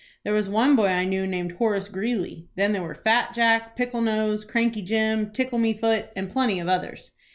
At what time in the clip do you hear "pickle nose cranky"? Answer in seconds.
3.75-4.81